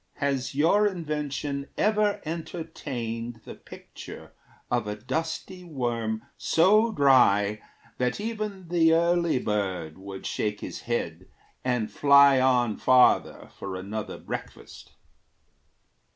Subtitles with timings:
[0.15, 4.33] Has your invention ever entertained The picture
[4.71, 7.61] of a dusty worm so dry
[7.99, 11.27] That even the early bird would shake his head
[11.63, 14.93] And fly on farther for another breakfast?"